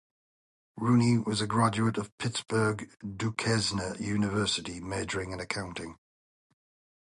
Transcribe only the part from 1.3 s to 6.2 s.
a graduate of Pittsburgh's Duquesne University, majoring in accounting.